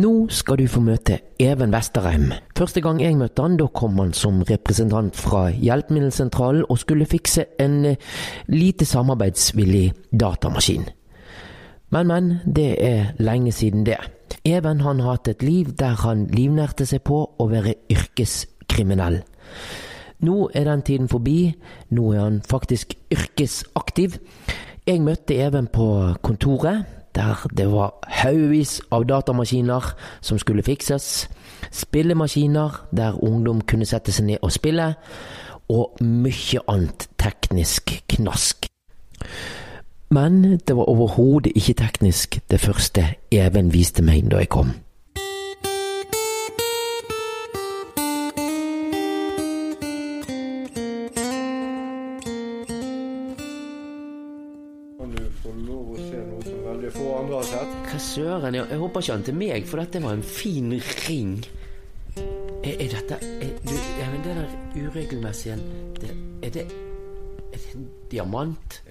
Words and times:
Nå 0.00 0.28
skal 0.32 0.60
du 0.60 0.68
få 0.70 0.80
møte 0.84 1.18
Even 1.42 1.72
Vesterheim. 1.74 2.30
Første 2.56 2.80
gang 2.80 3.00
jeg 3.02 3.18
møtte 3.18 3.42
han, 3.42 3.56
da 3.58 3.66
kom 3.74 3.98
han 3.98 4.12
som 4.16 4.38
representant 4.48 5.16
fra 5.18 5.48
Hjelpemiddelsentralen 5.50 6.62
og 6.70 6.78
skulle 6.80 7.08
fikse 7.10 7.44
en 7.60 7.74
eh, 7.90 7.98
lite 8.48 8.86
samarbeidsvillig 8.86 9.90
datamaskin. 10.22 10.86
Men, 11.90 12.06
men, 12.06 12.30
det 12.46 12.68
er 12.86 13.10
lenge 13.18 13.52
siden 13.52 13.84
det. 13.84 13.98
Even 14.46 14.80
han 14.86 15.02
har 15.02 15.18
hatt 15.18 15.32
et 15.34 15.42
liv 15.42 15.74
der 15.76 15.98
han 16.04 16.28
livnærte 16.32 16.86
seg 16.86 17.02
på 17.04 17.24
å 17.36 17.48
være 17.50 17.74
yrkeskriminell. 17.90 19.20
Nå 20.24 20.38
er 20.54 20.70
den 20.70 20.86
tiden 20.86 21.10
forbi. 21.10 21.50
Nå 21.90 22.12
er 22.14 22.22
han 22.22 22.40
faktisk 22.46 22.94
yrkesaktiv. 23.10 24.20
Jeg 24.86 25.02
møtte 25.04 25.36
Even 25.36 25.66
på 25.72 25.90
kontoret, 26.22 26.86
der 27.14 27.46
det 27.56 27.66
var 27.72 27.94
haugevis 28.06 28.80
av 28.90 29.06
datamaskiner 29.08 29.94
som 30.20 30.38
skulle 30.38 30.62
fikses. 30.62 31.28
Spillemaskiner 31.70 32.86
der 32.96 33.24
ungdom 33.24 33.60
kunne 33.60 33.86
sette 33.86 34.12
seg 34.12 34.26
ned 34.26 34.42
og 34.42 34.52
spille. 34.52 34.94
Og 35.70 35.96
mye 36.02 36.62
annet 36.68 37.08
teknisk 37.18 37.92
knask. 38.08 38.66
Men 40.10 40.58
det 40.58 40.76
var 40.76 40.90
overhodet 40.90 41.52
ikke 41.54 41.74
teknisk, 41.74 42.40
det 42.50 42.60
første 42.60 43.04
Even 43.30 43.70
viste 43.72 44.02
meg 44.02 44.26
da 44.30 44.42
jeg 44.42 44.50
kom. 44.50 44.72
Hva 58.40 58.48
jeg, 58.48 58.64
jeg 58.70 58.80
håper 58.80 59.02
ikke 59.04 59.14
han 59.18 59.24
til 59.26 59.34
meg, 59.36 59.66
for 59.68 59.82
dette 59.82 60.00
var 60.00 60.14
en 60.16 60.22
fin 60.24 60.72
ring. 61.06 61.34
Er, 62.16 62.74
er 62.76 62.88
dette 62.92 63.16
er, 63.20 63.50
du, 63.64 63.74
ja, 64.00 64.06
men 64.12 64.20
Det 64.24 64.36
der 64.36 64.48
uregelmessige 64.76 65.56
det, 66.00 66.10
Er 66.42 66.50
det 66.50 66.64
en 67.74 67.88
diamant? 68.10 68.82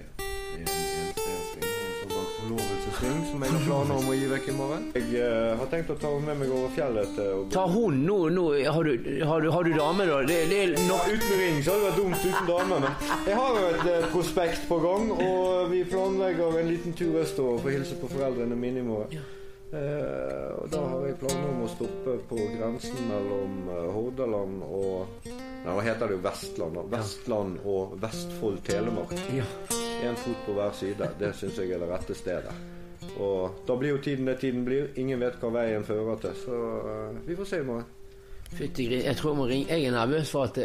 Forlovelsesring 2.39 3.17
som 3.29 3.43
jeg 3.43 3.53
har 3.53 3.63
planer 3.65 3.93
om 3.99 4.07
å 4.09 4.13
gi 4.15 4.27
vekk 4.31 4.47
i 4.49 4.53
morgen. 4.57 4.85
Jeg 4.95 5.07
uh, 5.21 5.57
har 5.59 5.69
tenkt 5.71 5.91
å 5.93 5.97
ta 6.02 6.11
henne 6.13 6.29
med 6.31 6.41
meg 6.43 6.53
over 6.55 6.71
fjellet 6.73 7.19
å 7.21 7.39
Ta 7.53 7.65
hun 7.69 7.99
nå, 8.05 8.17
nå 8.33 8.45
har, 8.65 8.89
du, 8.89 9.09
har, 9.29 9.43
du, 9.43 9.49
har 9.53 9.67
du 9.67 9.71
dame, 9.75 10.07
da? 10.09 10.21
Det, 10.29 10.37
det 10.49 10.61
er 10.63 10.75
nok 10.87 11.09
Uten 11.09 11.35
ring 11.41 11.59
så 11.65 11.75
hadde 11.75 11.81
det 11.81 11.89
vært 11.89 11.99
dumt 12.02 12.29
uten 12.29 12.49
dame, 12.49 12.79
men 12.85 13.27
jeg 13.29 13.41
har 13.41 13.59
jo 13.59 13.65
et 13.73 13.83
uh, 13.89 14.07
prospekt 14.13 14.69
på 14.69 14.79
gang, 14.85 15.11
og 15.17 15.73
vi 15.73 15.83
planlegger 15.89 16.61
en 16.61 16.71
liten 16.71 16.97
tur 16.97 17.19
østover 17.21 17.59
for 17.59 17.69
å 17.69 17.75
hilse 17.77 17.99
på 18.02 18.13
foreldrene 18.13 18.57
mine 18.57 18.81
i 18.81 18.87
morgen. 18.87 19.19
Eh, 19.19 19.35
og 19.69 20.69
da 20.73 20.79
har 20.81 21.03
jeg 21.05 21.17
planer 21.21 21.49
om 21.51 21.59
å 21.61 21.69
stoppe 21.69 22.15
på 22.29 22.37
grensen 22.55 23.03
mellom 23.05 23.67
eh, 23.69 23.89
Hordaland 23.93 24.63
og 24.65 25.27
Nei, 25.29 25.67
nå 25.67 25.75
heter 25.83 26.07
det 26.09 26.15
jo 26.15 26.23
Vestland. 26.23 26.77
da. 26.79 26.83
Vestland 26.95 27.59
og 27.67 27.93
Vestfold 28.01 28.61
Telemark. 28.65 29.13
Ja. 29.35 29.45
Én 30.07 30.15
fot 30.17 30.41
på 30.45 30.55
hver 30.55 30.73
side. 30.73 31.09
Det 31.19 31.33
syns 31.35 31.59
jeg 31.59 31.75
er 31.75 31.83
det 31.83 31.89
rette 31.91 32.15
stedet. 32.15 32.55
Og 33.19 33.59
da 33.67 33.75
blir 33.77 33.93
jo 33.97 34.01
tiden 34.01 34.25
det 34.29 34.39
tiden 34.41 34.63
blir. 34.65 34.89
Ingen 34.97 35.19
vet 35.21 35.37
hva 35.43 35.51
veien 35.59 35.85
fører 35.85 36.17
til, 36.23 36.37
så 36.45 36.63
eh, 36.95 37.21
vi 37.27 37.37
får 37.37 37.51
se 37.51 37.61
i 37.61 37.67
morgen. 37.67 37.95
Fytti 38.49 38.87
gris, 38.87 39.03
jeg 39.05 39.17
tror 39.19 39.29
jeg 39.29 39.37
må 39.37 39.45
ringe 39.45 39.67
Jeg 39.69 39.85
er 39.85 39.91
nervøs 39.93 40.31
for 40.33 40.47
at 40.47 40.55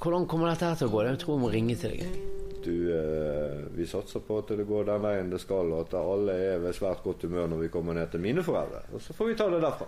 Hvordan 0.00 0.24
kommer 0.24 0.48
dette 0.48 0.70
her 0.70 0.78
til 0.80 0.88
å 0.88 0.94
gå? 0.94 1.02
Jeg 1.04 1.18
tror 1.20 1.34
jeg 1.36 1.42
må 1.42 1.50
ringe 1.52 1.76
til 1.76 1.92
deg. 1.98 2.35
Du, 2.66 2.74
eh, 2.90 3.62
vi 3.76 3.86
satser 3.86 4.24
på 4.26 4.40
at 4.42 4.50
det 4.58 4.66
går 4.66 4.88
den 4.88 5.04
veien 5.04 5.30
det 5.30 5.38
skal, 5.42 5.70
og 5.70 5.86
at 5.86 5.96
alle 6.00 6.34
er 6.50 6.62
ved 6.64 6.74
svært 6.74 7.04
godt 7.06 7.28
humør 7.28 7.52
når 7.52 7.66
vi 7.66 7.72
kommer 7.72 7.94
ned 7.94 8.10
til 8.10 8.24
mine 8.24 8.42
foreldre. 8.42 8.82
Og 8.92 9.02
så 9.04 9.14
får 9.14 9.30
vi 9.30 9.36
ta 9.38 9.46
det 9.52 9.62
derfra. 9.62 9.86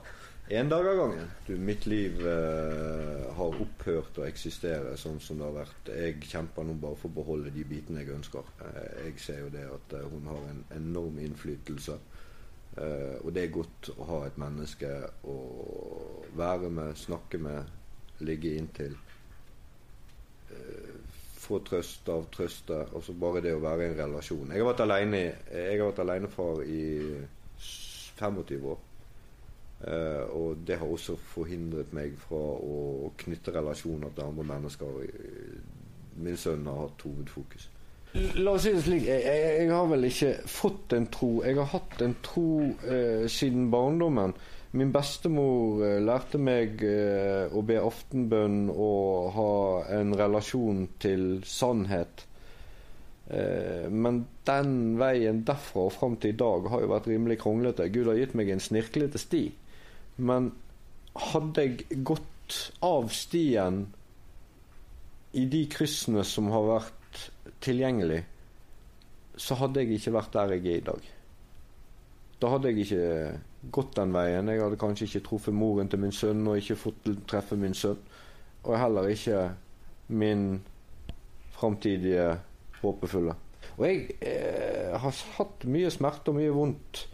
En 0.50 0.68
dag 0.68 0.86
av 0.86 0.96
gangen. 0.96 1.30
Du, 1.46 1.56
mitt 1.60 1.86
liv 1.86 2.22
eh, 2.26 3.24
har 3.36 3.58
opphørt 3.60 4.16
å 4.16 4.24
eksistere 4.24 4.94
sånn 4.96 5.18
som 5.20 5.36
det 5.36 5.44
har 5.44 5.58
vært. 5.58 5.90
Jeg 5.92 6.22
kjemper 6.24 6.64
nå 6.64 6.76
bare 6.80 6.96
for 6.96 7.10
å 7.10 7.16
beholde 7.18 7.52
de 7.52 7.66
bitene 7.68 8.00
jeg 8.00 8.14
ønsker. 8.14 8.48
Eh, 8.64 8.94
jeg 9.10 9.18
ser 9.20 9.42
jo 9.42 9.50
det 9.52 9.66
at 9.68 9.92
eh, 9.98 10.06
hun 10.08 10.30
har 10.30 10.46
en 10.48 10.62
enorm 10.78 11.18
innflytelse. 11.20 11.98
Eh, 12.78 13.18
og 13.20 13.28
det 13.36 13.44
er 13.44 13.52
godt 13.58 13.90
å 13.92 14.08
ha 14.08 14.22
et 14.24 14.40
menneske 14.40 14.94
å 15.28 15.36
være 16.40 16.72
med, 16.72 16.96
snakke 16.96 17.42
med, 17.44 17.68
ligge 18.24 18.54
inntil. 18.56 18.96
Få 21.48 21.58
trøst 21.64 22.08
av 22.12 22.26
trøste. 22.34 22.82
Og 22.92 23.02
så 23.06 23.14
bare 23.16 23.40
det 23.44 23.54
å 23.56 23.62
være 23.64 23.86
i 23.86 23.90
en 23.92 23.98
relasjon. 24.02 24.50
Jeg 24.52 24.60
har 24.62 24.68
vært 24.72 24.84
alene, 24.84 25.22
jeg 25.52 25.78
har 25.80 25.88
vært 25.90 26.02
alenefar 26.04 26.62
i 26.66 26.82
s- 27.58 28.12
25 28.18 28.64
år. 28.74 28.78
Uh, 29.78 30.24
og 30.34 30.56
det 30.66 30.74
har 30.80 30.90
også 30.90 31.14
forhindret 31.30 31.92
meg 31.94 32.16
fra 32.18 32.38
å 32.58 33.12
knytte 33.22 33.52
relasjoner 33.54 34.10
til 34.16 34.24
andre 34.26 34.44
mennesker. 34.48 34.96
Min 36.18 36.36
sønn 36.36 36.66
har 36.66 36.80
hatt 36.88 37.04
hovedfokus. 37.06 37.68
La 38.14 38.54
oss 38.54 38.64
si 38.64 38.72
det 38.72 38.84
slik, 38.86 39.02
jeg, 39.04 39.20
jeg, 39.20 39.48
jeg 39.60 39.72
har 39.74 39.88
vel 39.90 40.06
ikke 40.08 40.30
fått 40.48 40.94
en 40.96 41.08
tro. 41.12 41.32
Jeg 41.44 41.58
har 41.58 41.68
hatt 41.74 42.00
en 42.04 42.14
tro 42.24 42.52
eh, 42.88 43.26
siden 43.28 43.68
barndommen. 43.72 44.32
Min 44.78 44.92
bestemor 44.92 45.82
eh, 45.84 45.98
lærte 46.00 46.40
meg 46.40 46.80
eh, 46.84 47.52
å 47.52 47.60
be 47.68 47.76
aftenbønn 47.80 48.70
og 48.72 49.28
ha 49.36 49.52
en 49.98 50.16
relasjon 50.16 50.86
til 51.00 51.28
sannhet. 51.48 52.24
Eh, 53.28 53.88
men 53.92 54.22
den 54.48 54.74
veien 55.00 55.44
derfra 55.48 55.86
og 55.90 55.96
fram 55.96 56.16
til 56.16 56.32
i 56.32 56.40
dag 56.40 56.68
har 56.72 56.84
jo 56.84 56.92
vært 56.94 57.08
rimelig 57.12 57.40
kronglete. 57.44 57.90
Gud 57.92 58.08
har 58.08 58.20
gitt 58.20 58.36
meg 58.38 58.52
en 58.52 58.64
snirklete 58.64 59.20
sti. 59.20 59.44
Men 60.16 60.52
hadde 61.28 61.64
jeg 61.64 62.04
gått 62.08 62.72
av 62.84 63.12
stien 63.12 63.84
i 65.36 65.44
de 65.44 65.66
kryssene 65.68 66.24
som 66.24 66.48
har 66.52 66.64
vært 66.68 66.97
tilgjengelig, 67.64 68.22
så 69.38 69.56
hadde 69.60 69.84
jeg 69.84 69.98
ikke 69.98 70.14
vært 70.16 70.34
der 70.34 70.56
jeg 70.56 70.64
er 70.66 70.80
i 70.80 70.86
dag. 70.88 71.10
Da 72.38 72.50
hadde 72.52 72.70
jeg 72.70 72.84
ikke 72.84 73.70
gått 73.74 73.96
den 73.98 74.14
veien. 74.14 74.50
Jeg 74.50 74.62
hadde 74.62 74.78
kanskje 74.78 75.08
ikke 75.08 75.24
truffet 75.26 75.54
moren 75.54 75.90
til 75.90 76.02
min 76.02 76.14
sønn 76.14 76.46
og 76.46 76.60
ikke 76.60 76.78
fått 76.78 77.08
treffe 77.30 77.58
min 77.58 77.74
sønn. 77.74 77.98
Og 78.64 78.78
heller 78.78 79.10
ikke 79.10 79.42
min 80.08 80.60
framtidige 81.58 82.36
håpefulle. 82.82 83.34
Og 83.78 83.86
jeg 83.86 84.18
eh, 84.22 84.94
har 84.98 85.22
hatt 85.38 85.66
mye 85.70 85.90
smerte 85.90 86.32
og 86.32 86.38
mye 86.38 86.54
vondt. 86.54 87.04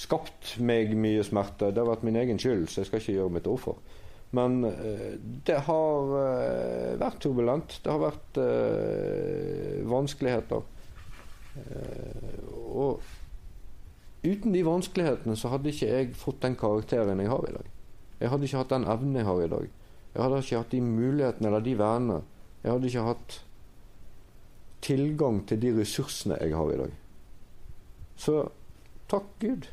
Skapt 0.00 0.56
meg 0.64 0.94
mye 0.98 1.22
smerte. 1.26 1.72
Det 1.74 1.82
har 1.82 1.90
vært 1.90 2.06
min 2.06 2.18
egen 2.18 2.38
skyld, 2.40 2.68
så 2.70 2.80
jeg 2.80 2.90
skal 2.90 3.02
ikke 3.02 3.16
gjøre 3.18 3.34
mitt 3.36 3.50
offer. 3.50 3.78
Men 4.30 4.64
eh, 4.64 5.16
det 5.18 5.58
har 5.66 6.12
eh, 6.20 6.98
vært 7.00 7.18
turbulent. 7.24 7.80
Det 7.82 7.90
har 7.90 8.02
vært 8.02 8.38
eh, 8.38 9.80
vanskeligheter. 9.90 10.62
Og 12.70 13.02
uten 14.22 14.54
de 14.54 14.62
vanskelighetene 14.64 15.34
så 15.36 15.50
hadde 15.50 15.72
ikke 15.72 15.90
jeg 15.90 16.12
fått 16.16 16.44
den 16.44 16.54
karakteren 16.58 17.20
jeg 17.20 17.32
har 17.32 17.48
i 17.48 17.54
dag. 17.56 17.70
Jeg 18.20 18.30
hadde 18.30 18.46
ikke 18.46 18.62
hatt 18.62 18.74
den 18.74 18.86
evnen 18.92 19.18
jeg 19.18 19.26
har 19.26 19.42
i 19.42 19.50
dag. 19.50 19.66
Jeg 20.14 20.22
hadde 20.22 20.40
ikke 20.44 20.62
hatt 20.62 20.74
de 20.76 20.82
mulighetene 20.84 21.50
eller 21.50 21.66
de 21.66 21.74
vennene. 21.80 22.20
Jeg 22.62 22.72
hadde 22.72 22.90
ikke 22.90 23.06
hatt 23.08 23.36
tilgang 24.84 25.42
til 25.48 25.60
de 25.60 25.74
ressursene 25.80 26.38
jeg 26.40 26.54
har 26.56 26.72
i 26.72 26.80
dag. 26.84 26.96
Så 28.20 28.38
takk 29.10 29.28
Gud. 29.42 29.70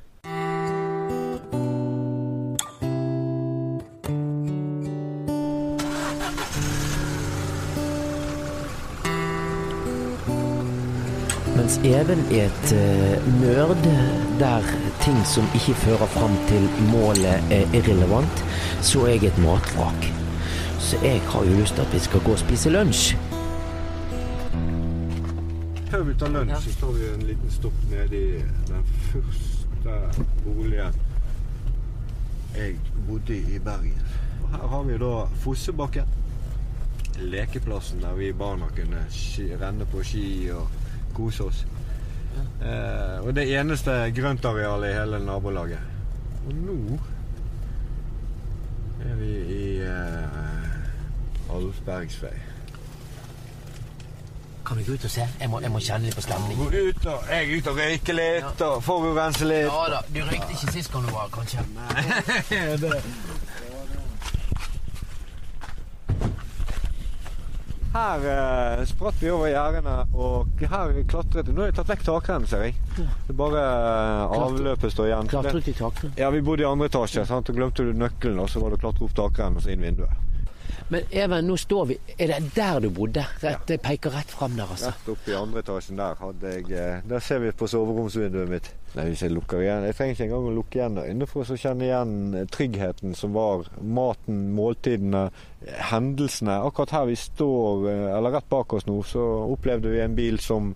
Even 11.86 12.20
er 12.34 12.48
et 12.48 12.72
eh, 12.74 13.28
nerd 13.42 13.84
der 14.40 14.64
ting 15.04 15.18
som 15.26 15.46
ikke 15.56 15.76
fører 15.84 16.10
fram 16.10 16.34
til 16.50 16.70
målet 16.92 17.52
er 17.54 17.76
irrelevant, 17.78 18.44
så 18.82 19.06
er 19.06 19.18
jeg 19.18 19.32
et 19.32 19.42
matvrak. 19.44 20.08
Så 20.80 20.98
jeg 21.04 21.22
har 21.22 21.46
jo 21.46 21.60
lyst 21.60 21.76
til 21.76 21.82
at 21.82 21.94
vi 21.94 22.00
skal 22.00 22.24
gå 22.26 22.32
og 22.32 22.40
spise 22.40 22.70
lunsj. 22.70 23.16
Før 25.92 26.04
vi 26.04 26.16
tar 26.20 26.34
lunsj, 26.34 26.72
så 26.72 26.80
tar 26.80 26.96
vi 26.98 27.12
en 27.14 27.28
liten 27.30 27.52
stopp 27.52 27.84
nede 27.92 28.24
i 28.24 28.42
den 28.72 28.90
første 29.12 30.00
boligen 30.46 30.98
jeg 32.58 32.76
bodde 33.08 33.38
i 33.38 33.56
i 33.56 33.60
Bergen. 33.60 34.02
Og 34.44 34.50
her 34.50 34.68
har 34.68 34.84
vi 34.84 34.98
da 34.98 35.14
Fossebakken. 35.44 36.10
Lekeplassen 37.18 38.02
der 38.02 38.16
vi 38.16 38.32
barna 38.34 38.70
kunne 38.76 39.06
ski, 39.10 39.50
renne 39.62 39.86
på 39.92 40.04
ski 40.06 40.50
og 40.54 40.68
kose 41.14 41.44
oss. 41.44 41.66
Eh, 42.62 43.20
og 43.22 43.36
det 43.36 43.48
eneste 43.60 43.92
grøntarealet 44.16 44.90
i 44.90 44.98
hele 44.98 45.22
nabolaget. 45.26 45.80
Og 46.48 46.54
nå 46.56 47.00
er 49.06 49.16
vi 49.20 49.32
i 49.56 49.64
eh, 49.86 51.56
Alfbergsvei. 51.56 52.36
Kan 54.68 54.78
vi 54.78 54.84
gå 54.84 54.94
ut 54.94 55.06
og 55.06 55.12
se? 55.12 55.24
Jeg 55.40 55.50
må, 55.50 55.60
jeg 55.64 55.72
må 55.72 55.80
kjenne 55.80 56.10
litt 56.10 56.16
på 56.18 56.22
stemningen. 56.26 56.58
Gå 56.60 56.88
ut 56.90 57.06
og, 57.08 57.30
jeg 57.32 57.38
er 57.38 57.52
ute 57.58 57.72
og 57.72 57.78
røyker 57.80 58.18
litt 58.18 58.64
og 58.66 58.82
forurenser 58.84 59.48
litt. 59.48 59.70
Ja 59.70 59.86
da, 59.94 60.02
du 60.12 60.20
røykte 60.28 60.58
ikke 60.58 60.74
sist 60.76 60.92
gang 60.92 61.08
du 61.08 61.14
var 61.16 61.30
kanskje? 61.32 61.64
Her 67.98 68.26
eh, 68.80 68.86
spratt 68.86 69.16
vi 69.22 69.30
over 69.34 69.50
gjerdene, 69.50 69.94
og 70.14 70.62
her 70.62 70.92
klatret 71.10 71.50
Nå 71.50 71.64
har 71.64 71.72
jeg 71.72 71.78
tatt 71.80 71.90
vekk 71.96 72.04
takrennen, 72.06 72.46
ser 72.50 72.68
jeg. 72.68 72.76
Det 72.94 73.34
er 73.34 73.38
bare 73.40 73.64
eh, 73.64 74.36
avløpet 74.38 74.94
står 74.94 75.10
igjen. 75.10 75.32
Klatret 75.32 75.72
i 75.72 75.74
takrennen? 75.78 76.14
Ja, 76.20 76.30
vi 76.34 76.44
bodde 76.46 76.66
i 76.66 76.70
andre 76.70 76.92
etasje, 76.92 77.26
sant? 77.26 77.50
og 77.50 77.58
glemte 77.58 77.88
du 77.88 77.94
nøkkelen, 77.98 78.38
og 78.44 78.52
så 78.54 78.62
var 78.62 78.74
det 78.74 78.78
å 78.78 78.84
klatre 78.86 79.08
opp 79.08 79.18
takrennen 79.18 79.58
og 79.58 79.66
så 79.66 79.74
inn 79.74 79.86
vinduet. 79.88 80.27
Men 80.90 81.04
Even, 81.12 81.44
nå 81.48 81.58
står 81.60 81.86
vi 81.90 81.98
Er 82.16 82.32
det 82.32 82.52
der 82.56 82.80
du 82.80 82.90
bodde? 82.96 83.26
Rett, 83.44 83.66
Det 83.68 83.80
peker 83.84 84.14
rett 84.16 84.32
fram 84.32 84.56
der, 84.56 84.70
altså. 84.72 84.94
Rett 84.94 85.10
oppe 85.12 85.34
i 85.34 85.36
andre 85.36 85.64
etasjen 85.64 86.00
der 86.00 86.16
hadde 86.22 86.54
jeg 86.54 86.72
eh, 86.72 87.02
Der 87.10 87.24
ser 87.24 87.42
vi 87.44 87.52
på 87.52 87.68
soveromsvinduet 87.68 88.52
mitt. 88.52 88.70
Nei, 88.96 89.10
hvis 89.12 89.26
jeg 89.26 89.34
lukker 89.36 89.62
igjen 89.62 89.84
Jeg 89.90 89.98
trenger 89.98 90.16
ikke 90.16 90.28
engang 90.30 90.48
å 90.48 90.56
lukke 90.56 90.80
igjen 90.80 91.02
øynene 91.04 91.28
for 91.28 91.44
å 91.44 91.60
kjenne 91.60 91.90
igjen 91.90 92.16
eh, 92.40 92.48
tryggheten 92.56 93.18
som 93.20 93.36
var 93.36 93.68
maten, 93.84 94.48
måltidene, 94.56 95.28
eh, 95.66 95.84
hendelsene. 95.92 96.62
Akkurat 96.64 96.96
her 96.96 97.12
vi 97.12 97.20
står, 97.20 97.88
eller 98.16 98.38
rett 98.40 98.50
bak 98.50 98.78
oss 98.80 98.88
nå, 98.88 99.02
så 99.08 99.28
opplevde 99.52 99.92
vi 99.92 100.04
en 100.06 100.16
bil 100.18 100.40
som 100.40 100.72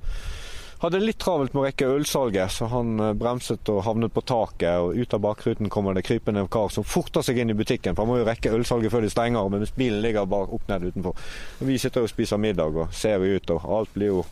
hadde 0.81 1.01
litt 1.03 1.19
travelt 1.21 1.53
med 1.53 1.61
å 1.61 1.65
rekke 1.67 1.89
ølsalget, 1.95 2.53
så 2.55 2.67
han 2.71 2.95
bremset 3.19 3.69
og 3.69 3.83
havnet 3.85 4.13
på 4.15 4.23
taket. 4.25 4.81
og 4.81 4.97
Ut 4.97 5.13
av 5.13 5.21
bakruten 5.23 5.69
kommer 5.69 5.97
det 5.97 6.05
krypende 6.07 6.43
kar 6.51 6.73
som 6.73 6.87
forter 6.87 7.25
seg 7.25 7.41
inn 7.41 7.53
i 7.53 7.57
butikken. 7.57 7.95
For 7.95 8.03
han 8.03 8.11
må 8.11 8.19
jo 8.21 8.27
rekke 8.27 8.53
ølsalget 8.57 8.93
før 8.93 9.05
de 9.05 9.13
stenger, 9.13 9.49
mens 9.53 9.73
bilen 9.77 10.01
ligger 10.01 10.29
bare 10.29 10.49
opp 10.57 10.67
ned 10.71 10.89
utenfor. 10.89 11.17
Og 11.61 11.69
Vi 11.69 11.79
sitter 11.81 12.05
og 12.05 12.11
spiser 12.11 12.41
middag 12.41 12.77
og 12.77 12.93
ser 12.97 13.21
ut, 13.21 13.53
og 13.53 13.73
alt 13.79 13.93
blir 13.93 14.15
jo 14.15 14.23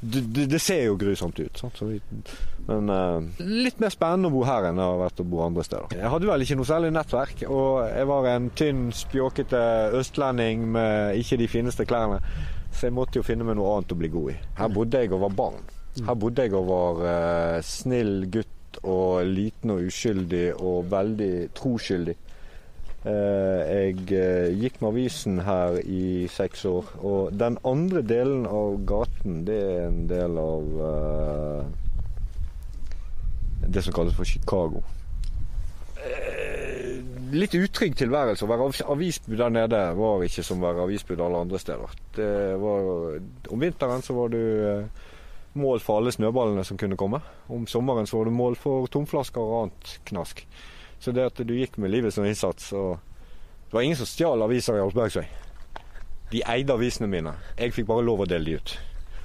det, 0.00 0.20
det, 0.20 0.46
det 0.50 0.58
ser 0.60 0.82
jo 0.86 0.96
grusomt 0.98 1.38
ut. 1.40 1.62
Vi, 1.80 2.00
men 2.66 2.90
eh, 2.92 3.44
litt 3.46 3.78
mer 3.80 3.92
spennende 3.94 4.30
å 4.30 4.34
bo 4.34 4.42
her 4.48 4.68
enn 4.68 4.80
det 4.80 4.86
har 4.86 4.98
vært 5.00 5.22
å 5.22 5.26
bo 5.28 5.42
andre 5.44 5.64
steder. 5.66 5.96
Jeg 6.00 6.12
hadde 6.12 6.28
vel 6.30 6.44
ikke 6.44 6.58
noe 6.58 6.68
særlig 6.68 6.92
nettverk, 6.96 7.44
og 7.48 7.70
jeg 7.86 8.10
var 8.10 8.28
en 8.32 8.50
tynn, 8.58 8.84
spjåkete 8.96 9.62
østlending 9.96 10.66
med 10.76 11.22
ikke 11.22 11.40
de 11.40 11.48
fineste 11.50 11.86
klærne. 11.88 12.20
Så 12.76 12.90
jeg 12.90 12.96
måtte 12.96 13.20
jo 13.20 13.24
finne 13.24 13.46
meg 13.46 13.56
noe 13.56 13.78
annet 13.78 13.94
å 13.94 13.96
bli 13.96 14.10
god 14.12 14.34
i. 14.34 14.36
Her 14.58 14.68
bodde 14.72 15.00
jeg 15.00 15.12
og 15.16 15.22
var 15.24 15.34
barn. 15.38 15.62
Her 16.04 16.16
bodde 16.20 16.44
jeg 16.44 16.52
og 16.58 16.66
var 16.68 16.98
uh, 17.06 17.64
snill 17.64 18.26
gutt 18.28 18.80
og 18.84 19.24
liten 19.30 19.72
og 19.72 19.86
uskyldig 19.88 20.44
og 20.60 20.90
veldig 20.92 21.30
troskyldig. 21.56 22.16
Uh, 23.06 23.62
jeg 23.64 24.04
uh, 24.10 24.52
gikk 24.60 24.76
med 24.82 24.90
avisen 24.90 25.40
her 25.46 25.78
i 25.80 26.26
seks 26.34 26.66
år. 26.68 26.92
Og 27.00 27.32
den 27.32 27.56
andre 27.64 28.04
delen 28.04 28.44
av 28.50 28.76
gaten, 28.84 29.40
det 29.48 29.56
er 29.56 29.88
en 29.88 30.04
del 30.10 30.36
av 30.42 30.68
det 33.66 33.82
som 33.82 33.96
kalles 33.96 34.14
for 34.14 34.28
Chicago 34.28 34.84
litt 37.32 37.54
utrygg 37.54 37.96
tilværelse. 37.98 38.44
Å 38.44 38.50
være 38.50 38.68
avisbud 38.92 39.38
der 39.40 39.52
nede 39.52 39.82
var 39.98 40.24
ikke 40.26 40.44
som 40.46 40.62
å 40.62 40.68
være 40.68 40.86
avisbud 40.86 41.22
alle 41.22 41.42
andre 41.46 41.60
steder. 41.60 41.98
Var, 42.62 42.88
om 43.52 43.62
vinteren 43.62 44.04
så 44.04 44.16
var 44.16 44.32
du 44.34 44.40
eh, 44.40 45.04
mål 45.56 45.82
for 45.84 46.00
alle 46.00 46.12
snøballene 46.14 46.64
som 46.64 46.78
kunne 46.80 46.98
komme. 47.00 47.20
Om 47.52 47.66
sommeren 47.70 48.06
så 48.06 48.20
var 48.20 48.28
du 48.28 48.36
mål 48.36 48.58
for 48.60 48.90
tomflasker 48.92 49.42
og 49.42 49.58
annet 49.62 49.96
knask. 50.10 50.44
Så 51.00 51.12
det 51.12 51.26
at 51.28 51.42
du 51.44 51.54
gikk 51.56 51.76
med 51.82 51.92
livet 51.92 52.14
som 52.14 52.24
innsats 52.24 52.72
og 52.76 52.98
Det 53.66 53.74
var 53.74 53.82
ingen 53.82 53.98
som 53.98 54.06
stjal 54.06 54.42
aviser 54.44 54.76
i 54.78 54.80
Alsbergsøy. 54.80 55.24
De 56.30 56.42
eide 56.46 56.72
avisene 56.72 57.08
mine. 57.10 57.32
Jeg 57.58 57.74
fikk 57.74 57.88
bare 57.88 58.04
lov 58.06 58.22
å 58.22 58.28
dele 58.30 58.46
de 58.46 58.60
ut. 58.60 58.74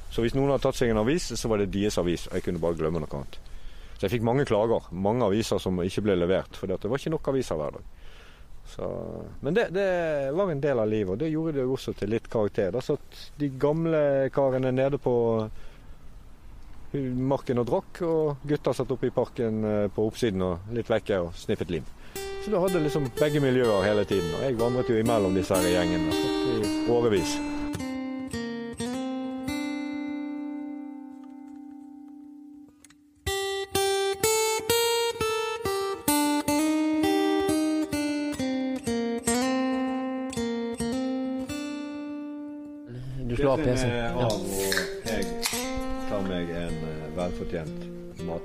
Så 0.09 0.25
hvis 0.25 0.33
noen 0.33 0.49
hadde 0.49 0.65
tatt 0.65 0.79
seg 0.79 0.89
en 0.89 0.99
avis, 1.03 1.29
så 1.37 1.47
var 1.47 1.61
det 1.61 1.69
deres 1.71 1.99
avis. 2.01 2.25
Og 2.27 2.39
jeg 2.39 2.47
kunne 2.47 2.63
bare 2.63 2.79
glemme 2.79 3.03
noe 3.03 3.19
annet. 3.19 3.37
Så 4.01 4.07
jeg 4.07 4.15
fikk 4.15 4.23
mange 4.25 4.47
klager. 4.49 4.87
Mange 4.97 5.27
aviser 5.29 5.59
som 5.61 5.77
ikke 5.77 6.01
ble 6.07 6.15
levert. 6.17 6.55
For 6.57 6.65
det 6.65 6.89
var 6.89 6.97
ikke 6.97 7.11
nok 7.13 7.27
aviser 7.29 7.59
hver 7.59 7.75
dag. 7.75 7.83
Så, 8.71 8.87
men 9.45 9.53
det, 9.53 9.67
det, 9.75 9.85
var 10.33 10.49
en 10.49 10.63
del 10.63 10.81
av 10.81 10.89
livet, 10.89 11.11
og 11.13 11.19
det 11.21 11.29
gjorde 11.29 11.59
det 11.59 11.67
også 11.69 11.93
til 11.99 12.09
litt 12.15 12.25
karakter. 12.33 12.71
Da 12.73 12.81
satt 12.81 13.19
de 13.37 13.51
gamle 13.61 14.01
karene 14.33 14.73
nede 14.73 14.97
på 14.97 15.13
marken 16.97 17.61
og 17.61 17.69
drakk, 17.69 18.01
og 18.09 18.49
gutta 18.49 18.73
satt 18.73 18.89
oppe 18.97 19.11
i 19.11 19.13
parken 19.13 19.63
eh, 19.69 19.87
på 19.93 20.09
oppsiden 20.09 20.49
og 20.49 20.73
litt 20.73 20.89
vekke 20.89 21.21
og 21.21 21.37
sniffet 21.37 21.77
lim. 21.77 21.85
Så 22.41 22.49
du 22.49 22.57
hadde 22.57 22.81
liksom 22.81 23.05
begge 23.21 23.43
miljøer 23.43 23.85
hele 23.85 24.09
tiden. 24.09 24.33
Og 24.33 24.47
jeg 24.47 24.57
vandret 24.57 24.89
jo 24.89 24.97
imellom 24.97 25.37
disse 25.37 25.61
her 25.61 25.75
gjengene 25.77 26.21
i 26.57 26.71
årevis. 26.89 27.37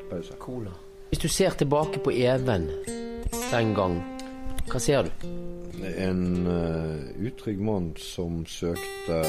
Matpause. 0.06 0.34
Cola. 0.38 0.70
Hvis 1.08 1.18
du 1.18 1.28
ser 1.28 1.50
tilbake 1.50 1.98
på 1.98 2.10
Even 2.10 2.70
den 3.50 3.74
gang, 3.74 4.00
hva 4.66 4.80
ser 4.80 5.06
du? 5.06 5.28
En 5.86 6.46
uh, 6.46 7.26
utrygg 7.26 7.60
mann 7.60 7.92
som 7.98 8.44
søkte 8.46 9.20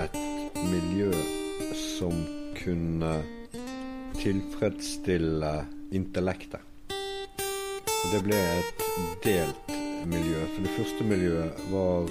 et 0.00 0.18
miljø 0.70 1.10
som 1.76 2.14
kunne 2.56 3.12
tilfredsstille 4.20 5.52
intellektet. 5.92 6.60
Og 8.00 8.14
det 8.14 8.22
ble 8.24 8.38
et 8.40 8.84
delt 9.24 9.74
miljø. 10.08 10.46
For 10.54 10.64
det 10.64 10.76
første 10.78 11.04
miljøet 11.04 11.66
var 11.72 12.08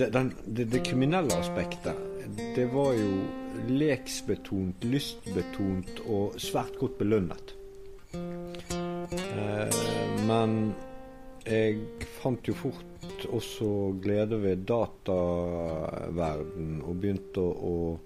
det, 0.00 0.08
den, 0.14 0.32
det, 0.46 0.64
det 0.72 0.80
kriminelle 0.86 1.34
aspektet, 1.36 1.96
det 2.56 2.66
var 2.72 2.94
jo 2.96 3.10
leksbetont, 3.68 4.84
lystbetont 4.88 6.00
og 6.08 6.38
svært 6.40 6.78
godt 6.80 6.96
belønnet. 7.00 7.52
Eh, 8.14 9.68
men 10.28 10.74
jeg 11.44 11.78
fant 12.20 12.48
jo 12.48 12.54
fort 12.56 13.26
også 13.28 13.92
glede 14.00 14.40
ved 14.40 14.56
dataverden 14.68 16.82
og 16.86 16.96
begynte 17.02 17.40
å 17.44 17.98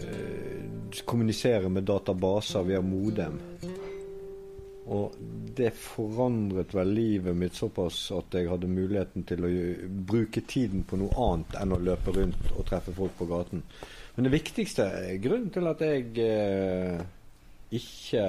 eh, 0.00 0.62
kommunisere 1.04 1.68
med 1.72 1.82
databaser 1.88 2.62
via 2.70 2.80
Modem. 2.84 3.40
Og 4.88 5.16
det 5.56 5.74
forandret 5.76 6.72
vel 6.72 6.94
livet 6.96 7.36
mitt 7.36 7.56
såpass 7.58 8.06
at 8.16 8.32
jeg 8.32 8.48
hadde 8.48 8.70
muligheten 8.72 9.26
til 9.28 9.44
å 9.44 9.50
bruke 10.08 10.40
tiden 10.48 10.86
på 10.88 10.96
noe 11.00 11.12
annet 11.26 11.58
enn 11.60 11.74
å 11.76 11.80
løpe 11.90 12.14
rundt 12.16 12.54
og 12.54 12.64
treffe 12.70 12.94
folk 12.96 13.18
på 13.18 13.28
gaten. 13.28 13.64
Men 14.16 14.26
det 14.26 14.32
viktigste 14.32 14.86
grunnen 15.22 15.52
til 15.54 15.68
at 15.70 15.84
jeg 15.84 16.08
eh, 16.24 17.02
ikke 17.76 18.24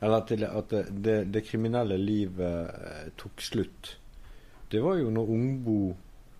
Eller 0.00 0.20
til 0.28 0.44
at 0.44 0.70
det, 0.72 0.84
det, 1.04 1.16
det 1.32 1.42
kriminelle 1.44 1.96
livet 2.00 2.68
eh, 2.72 3.08
tok 3.20 3.42
slutt, 3.44 3.90
det 4.72 4.80
var 4.80 4.96
jo 4.96 5.10
når 5.12 5.32
Ungbo 5.34 5.80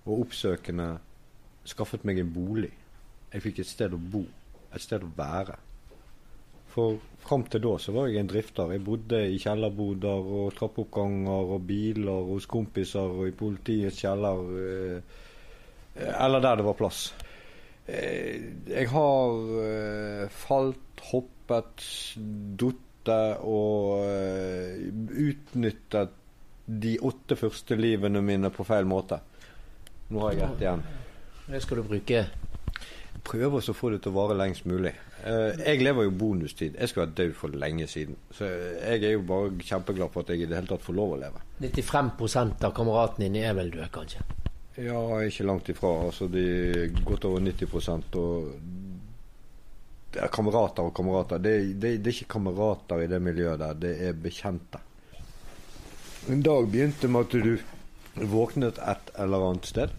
og 0.06 0.22
oppsøkende 0.22 0.86
skaffet 1.68 2.06
meg 2.08 2.22
en 2.22 2.30
bolig. 2.32 2.70
Jeg 3.32 3.44
fikk 3.44 3.60
et 3.60 3.68
sted 3.68 3.92
å 3.92 4.00
bo, 4.00 4.22
et 4.72 4.80
sted 4.80 5.04
å 5.04 5.10
være. 5.16 5.58
For 6.70 6.98
fram 7.24 7.44
til 7.50 7.62
da 7.64 7.72
så 7.82 7.94
var 7.94 8.10
jeg 8.10 8.22
en 8.22 8.30
drifter. 8.30 8.74
Jeg 8.74 8.84
bodde 8.86 9.22
i 9.30 9.38
kjellerboder 9.42 10.30
og 10.40 10.52
trappeoppganger 10.58 11.54
og 11.56 11.66
biler 11.68 12.28
hos 12.30 12.46
kompiser 12.50 13.10
og 13.10 13.28
i 13.28 13.34
politiets 13.36 14.00
kjeller. 14.02 14.44
Eh, 14.60 15.18
eller 16.10 16.44
der 16.44 16.60
det 16.60 16.68
var 16.68 16.78
plass. 16.78 17.02
Eh, 17.86 18.38
jeg 18.70 18.88
har 18.92 19.50
eh, 19.64 20.24
falt, 20.30 21.04
hoppet, 21.10 21.86
datt 22.60 22.86
og 23.10 24.04
utnyttet 25.18 26.12
de 26.70 26.92
åtte 27.02 27.34
første 27.34 27.74
livene 27.80 28.20
mine 28.22 28.52
på 28.54 28.66
feil 28.68 28.86
måte. 28.86 29.18
Nå 30.12 30.20
har 30.26 30.36
jeg 30.36 30.44
ett 30.46 30.62
igjen. 30.66 30.84
Det 31.48 31.62
skal 31.64 31.80
du 31.80 31.88
bruke? 31.88 32.22
Prøver 33.26 33.70
å 33.70 33.74
få 33.76 33.90
det 33.92 34.00
til 34.04 34.12
å 34.14 34.16
vare 34.16 34.36
lengst 34.38 34.66
mulig. 34.68 34.92
Uh, 35.20 35.52
jeg 35.60 35.82
lever 35.84 36.06
jo 36.08 36.16
bonustid. 36.22 36.76
Jeg 36.78 36.90
skulle 36.90 37.06
vært 37.06 37.18
død 37.18 37.32
for 37.36 37.60
lenge 37.62 37.86
siden. 37.90 38.16
Så 38.34 38.48
jeg 38.48 39.04
er 39.04 39.16
jo 39.16 39.24
bare 39.28 39.52
kjempeglad 39.60 40.12
for 40.14 40.24
at 40.24 40.32
jeg 40.32 40.44
i 40.44 40.50
det 40.50 40.56
hele 40.58 40.70
tatt 40.70 40.84
får 40.86 40.96
lov 40.96 41.16
å 41.16 41.20
leve. 41.20 41.42
95 41.60 42.64
av 42.66 42.74
kameratene 42.76 43.28
dine 43.28 43.46
er 43.50 43.56
vel 43.58 43.72
døde, 43.74 43.90
kanskje? 43.94 44.24
Ja, 44.80 45.00
ikke 45.26 45.48
langt 45.48 45.68
ifra. 45.68 45.90
Altså, 46.06 46.28
de 46.32 46.88
godt 47.04 47.26
over 47.28 47.42
90 47.44 48.16
og 48.20 48.52
det 50.10 50.22
er 50.24 50.30
kamerater 50.32 50.88
og 50.88 50.94
kamerater. 50.94 51.38
Det, 51.38 51.56
det, 51.78 51.90
det, 52.02 52.10
er 52.10 52.16
ikke 52.16 52.34
kamerater 52.38 53.04
i 53.04 53.10
det 53.10 53.20
miljøet 53.22 53.60
der, 53.60 53.76
det 53.78 53.92
er 54.08 54.16
bekjente. 54.18 54.80
En 56.30 56.42
dag 56.44 56.66
begynte 56.70 57.08
med 57.08 57.28
at 57.28 57.36
du 57.46 58.26
våknet 58.30 58.80
et 58.82 59.12
eller 59.22 59.50
annet 59.50 59.68
sted. 59.70 59.94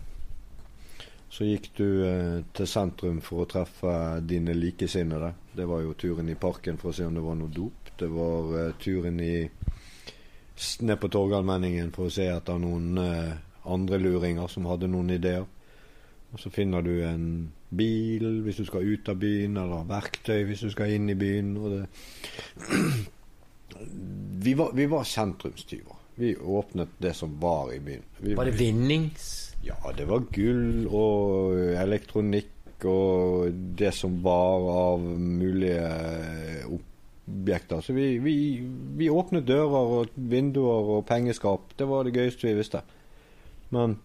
Så 1.32 1.46
gikk 1.48 1.70
du 1.78 1.86
eh, 2.04 2.42
til 2.52 2.68
sentrum 2.68 3.22
for 3.24 3.46
å 3.46 3.50
treffe 3.50 3.94
dine 4.28 4.52
likesinnede. 4.58 5.30
Det 5.56 5.64
var 5.68 5.80
jo 5.86 5.94
turen 5.96 6.28
i 6.30 6.36
parken 6.36 6.80
for 6.80 6.92
å 6.92 6.96
se 6.98 7.06
om 7.08 7.16
det 7.16 7.24
var 7.24 7.38
noe 7.40 7.54
dop. 7.56 7.94
Det 7.98 8.10
var 8.12 8.58
eh, 8.60 8.74
turen 8.82 9.20
i 9.24 9.36
ned 10.84 11.00
på 11.00 11.10
Torgallmenningen 11.10 11.94
for 11.96 12.10
å 12.10 12.14
se 12.14 12.28
etter 12.28 12.60
noen 12.60 13.00
eh, 13.00 13.32
andre 13.72 14.00
luringer 14.02 14.52
som 14.52 14.68
hadde 14.68 14.90
noen 14.92 15.14
ideer. 15.16 15.46
Og 16.32 16.40
så 16.40 16.52
finner 16.52 16.84
du 16.84 16.94
en 17.08 17.26
bil 17.72 18.44
hvis 18.44 18.60
du 18.60 18.66
skal 18.68 18.88
ut 18.92 19.10
av 19.12 19.20
byen, 19.20 19.56
eller 19.60 19.88
verktøy 19.88 20.44
hvis 20.50 20.66
du 20.68 20.72
skal 20.74 20.92
inn 20.98 21.10
i 21.12 21.16
byen. 21.16 21.56
Vi, 24.42 24.52
var, 24.58 24.74
vi 24.76 24.86
var 24.90 25.06
sentrumstyver. 25.08 25.96
Vi 26.20 26.36
åpnet 26.36 26.90
det 27.02 27.14
som 27.18 27.40
var 27.40 27.72
i 27.74 27.80
byen. 27.80 28.04
Vi, 28.20 28.34
Var 28.36 28.50
det 28.50 28.58
vinnings... 28.60 29.51
ja, 29.66 29.78
det 29.98 30.08
var 30.10 30.26
gull 30.34 30.88
og 30.88 31.60
elektronikk 31.78 32.86
og 32.90 33.52
det 33.78 33.92
som 33.94 34.16
var 34.24 34.64
av 34.74 35.04
mulige 35.06 35.90
objekter. 37.32 37.82
Så 37.82 37.94
vi, 37.94 38.18
vi, 38.20 38.36
vi 38.98 39.10
åpnet 39.10 39.46
dører 39.46 39.98
og 39.98 40.16
vinduer 40.16 40.96
og 40.98 41.06
pengeskap. 41.10 41.76
Det 41.78 41.86
var 41.90 42.08
det 42.08 42.16
gøyeste 42.16 42.50
vi 42.50 42.58
visste. 42.58 42.82
Men 43.72 44.00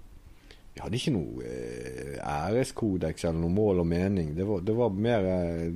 vi 0.77 0.83
hadde 0.85 0.99
ikke 0.99 1.15
noe 1.15 1.47
eh, 1.49 2.17
æreskodeks 2.21 3.25
eller 3.25 3.41
noe 3.41 3.55
mål 3.57 3.81
og 3.81 3.89
mening. 3.89 4.35
Det 4.37 4.45
var, 4.45 4.61
det 4.61 4.75
var 4.77 4.93
mer 4.93 5.29
eh, 5.31 5.71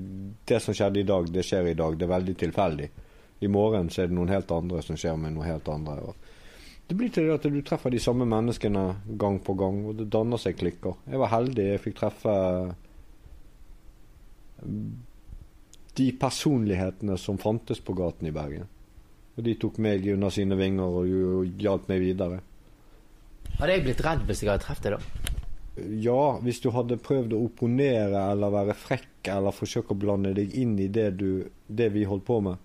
Det 0.44 0.60
som 0.60 0.76
skjedde 0.76 1.00
i 1.00 1.08
dag, 1.08 1.30
det 1.32 1.46
skjer 1.46 1.70
i 1.70 1.78
dag. 1.78 1.96
Det 1.96 2.04
er 2.04 2.12
veldig 2.18 2.36
tilfeldig. 2.44 2.90
I 3.40 3.48
morgen 3.48 3.88
så 3.88 4.02
er 4.02 4.10
det 4.10 4.18
noen 4.18 4.34
helt 4.34 4.52
andre 4.52 4.82
som 4.84 5.00
skjer 5.00 5.16
med 5.16 5.32
noe 5.32 5.48
helt 5.48 5.68
andre. 5.72 5.96
Og 6.04 6.29
det 6.90 6.96
blir 6.98 7.10
til 7.14 7.28
det 7.28 7.36
at 7.36 7.44
du 7.46 7.60
treffer 7.62 7.92
de 7.94 8.00
samme 8.02 8.26
menneskene 8.26 8.80
gang 9.14 9.36
på 9.46 9.54
gang, 9.54 9.84
og 9.86 9.94
det 10.00 10.08
danner 10.10 10.40
seg 10.42 10.56
klikker. 10.58 10.96
Jeg 11.06 11.20
var 11.22 11.30
heldig. 11.30 11.66
Jeg 11.68 11.82
fikk 11.84 12.00
treffe 12.00 12.32
de 16.00 16.06
personlighetene 16.18 17.14
som 17.14 17.38
fantes 17.38 17.78
på 17.78 17.94
gaten 17.94 18.26
i 18.26 18.32
Bergen. 18.34 18.66
Og 19.36 19.46
de 19.46 19.54
tok 19.62 19.78
meg 19.78 20.08
under 20.10 20.34
sine 20.34 20.58
vinger 20.58 20.98
og, 20.98 21.14
og 21.38 21.62
hjalp 21.62 21.86
meg 21.92 22.02
videre. 22.02 22.40
Hadde 23.60 23.76
jeg 23.76 23.86
blitt 23.86 24.02
redd 24.08 24.26
hvis 24.26 24.42
jeg 24.42 24.50
hadde 24.50 24.64
truffet 24.66 24.88
deg 24.88 24.98
da? 24.98 25.38
Ja, 26.02 26.24
hvis 26.42 26.58
du 26.64 26.72
hadde 26.74 26.98
prøvd 26.98 27.38
å 27.38 27.44
opponere 27.46 28.24
eller 28.32 28.50
være 28.50 28.74
frekk 28.74 29.30
eller 29.30 29.54
forsøke 29.54 29.94
å 29.94 30.00
blande 30.08 30.34
deg 30.34 30.58
inn 30.58 30.74
i 30.82 30.90
det, 30.90 31.12
du, 31.22 31.46
det 31.70 31.92
vi 31.94 32.02
holdt 32.10 32.26
på 32.26 32.42
med, 32.50 32.58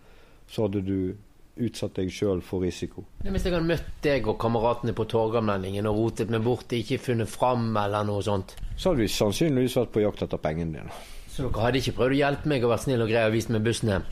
så 0.50 0.66
hadde 0.66 0.82
du 0.90 0.98
utsatt 1.58 1.94
deg 1.96 2.10
sjøl 2.12 2.42
for 2.44 2.60
risiko. 2.66 3.06
Hvis 3.24 3.46
jeg 3.46 3.54
hadde 3.54 3.68
møtt 3.70 3.92
deg 4.04 4.28
og 4.28 4.38
kameratene 4.42 4.94
på 4.98 5.06
Torgallmenningen 5.08 5.88
og 5.88 5.96
rotet 5.98 6.30
meg 6.34 6.44
bort, 6.44 6.68
ikke 6.76 6.98
funnet 7.00 7.30
fram 7.32 7.70
eller 7.78 8.04
noe 8.04 8.22
sånt, 8.26 8.56
Så 8.78 8.90
hadde 8.92 9.02
vi 9.06 9.08
sannsynligvis 9.08 9.78
vært 9.80 9.92
på 9.96 10.02
jakt 10.04 10.22
etter 10.26 10.38
pengene 10.38 10.74
dine. 10.82 10.92
så 11.30 11.44
dere 11.48 11.62
hadde 11.64 11.78
ikke 11.80 11.96
prøvd 11.98 12.12
å 12.16 12.20
hjelpe 12.20 12.48
meg 12.52 12.64
og 12.64 12.70
vært 12.72 12.84
snill 12.84 13.02
og 13.02 13.10
grei 13.10 13.26
og 13.28 13.32
vist 13.34 13.50
meg 13.50 13.64
bussen 13.64 13.90
hjem? 13.90 14.04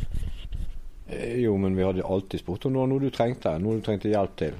Eh, 1.09 1.41
Jo, 1.43 1.57
men 1.57 1.75
vi 1.75 1.83
hadde 1.83 2.03
alltid 2.03 2.39
spurt 2.39 2.65
om 2.65 2.73
det 2.73 2.79
var 2.79 2.87
noe 2.87 2.99
du 3.03 3.09
trengte, 3.11 3.57
noe 3.59 3.75
du 3.79 3.81
trengte 3.85 4.09
hjelp 4.11 4.35
til. 4.39 4.53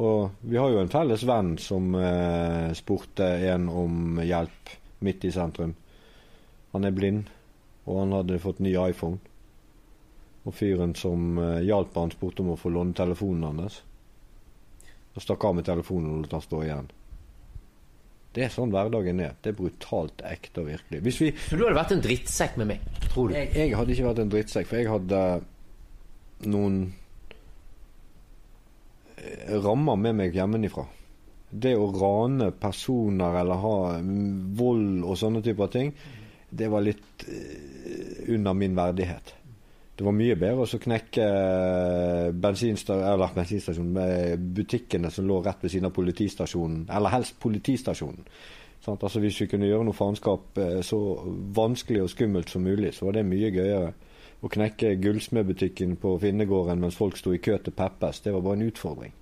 Og 0.00 0.30
vi 0.48 0.56
har 0.56 0.70
jo 0.72 0.78
en 0.80 0.88
felles 0.88 1.22
venn 1.28 1.58
som 1.60 1.94
eh, 1.94 2.72
spurte 2.72 3.26
en 3.52 3.68
om 3.68 4.20
hjelp 4.24 4.72
midt 5.04 5.24
i 5.28 5.30
sentrum. 5.32 5.74
Han 6.72 6.84
er 6.84 6.90
blind, 6.96 7.26
og 7.86 7.98
han 8.00 8.12
hadde 8.12 8.38
fått 8.40 8.60
ny 8.64 8.72
iPhone. 8.88 9.18
Og 10.48 10.56
fyren 10.56 10.94
som 10.96 11.38
eh, 11.38 11.60
hjalp 11.68 11.96
han, 12.00 12.12
spurte 12.14 12.44
om 12.44 12.54
å 12.54 12.60
få 12.60 12.72
låne 12.72 12.96
telefonen 12.96 13.60
hans. 13.60 13.82
Og 15.14 15.24
stakk 15.24 15.44
av 15.44 15.58
med 15.58 15.66
telefonen 15.68 16.14
og 16.14 16.24
lot 16.24 16.38
han 16.38 16.44
stå 16.46 16.62
igjen. 16.64 16.90
Det 18.30 18.44
er 18.46 18.52
sånn 18.54 18.70
hverdagen 18.70 19.20
er. 19.24 19.34
Det 19.42 19.50
er 19.50 19.58
brutalt 19.58 20.22
ekte 20.26 20.62
og 20.62 20.70
virkelig. 20.70 21.00
Hvis 21.02 21.18
vi 21.18 21.30
For 21.34 21.58
du 21.58 21.66
hadde 21.66 21.80
vært 21.80 21.96
en 21.96 22.04
drittsekk 22.04 22.60
med 22.60 22.70
meg, 22.70 22.84
tror 23.10 23.30
du? 23.30 23.34
jeg, 23.34 23.50
jeg 23.58 23.74
hadde 23.74 23.94
ikke 23.96 24.06
vært 24.06 24.22
en 24.22 24.32
drittsekk, 24.36 24.70
for 24.70 24.78
jeg 24.78 24.90
hadde 24.92 25.22
noen 26.54 26.78
eh, 29.18 29.58
rammer 29.66 29.98
med 29.98 30.18
meg 30.22 30.38
hjemmefra. 30.38 30.86
Det 31.50 31.74
å 31.74 31.90
rane 31.90 32.52
personer 32.54 33.40
eller 33.42 33.58
ha 33.64 33.76
mm, 33.98 34.54
vold 34.58 35.02
og 35.02 35.18
sånne 35.18 35.42
typer 35.42 35.74
ting, 35.74 35.90
det 36.50 36.70
var 36.70 36.86
litt 36.86 37.26
eh, 37.26 38.30
under 38.30 38.54
min 38.54 38.78
verdighet. 38.78 39.34
Det 40.00 40.04
var 40.06 40.14
mye 40.16 40.32
bedre 40.40 40.64
å 40.64 40.78
knekke 40.80 41.24
eh, 41.28 42.30
bensinstasjonen 42.32 43.90
med 43.92 44.46
butikkene 44.56 45.10
som 45.12 45.26
lå 45.28 45.42
rett 45.44 45.60
ved 45.60 45.74
siden 45.74 45.90
av 45.90 45.92
politistasjonen, 45.92 46.86
eller 46.88 47.12
helst 47.12 47.36
politistasjonen. 47.42 48.24
Sant? 48.80 49.04
Altså 49.04 49.20
Hvis 49.20 49.42
vi 49.42 49.50
kunne 49.52 49.68
gjøre 49.68 49.84
noe 49.84 49.98
faenskap 49.98 50.56
eh, 50.56 50.78
så 50.88 51.02
vanskelig 51.52 52.06
og 52.06 52.08
skummelt 52.14 52.48
som 52.48 52.64
mulig, 52.64 52.94
så 52.96 53.10
var 53.10 53.18
det 53.18 53.26
mye 53.28 53.52
gøyere. 53.52 53.92
Å 54.40 54.48
knekke 54.48 54.94
gullsmedbutikken 55.04 55.98
på 56.00 56.14
Finnegården 56.24 56.80
mens 56.80 56.96
folk 56.96 57.20
sto 57.20 57.36
i 57.36 57.42
kø 57.44 57.60
til 57.60 57.76
Peppes, 57.76 58.22
det 58.24 58.32
var 58.32 58.46
bare 58.46 58.56
en 58.56 58.70
utfordring. 58.70 59.12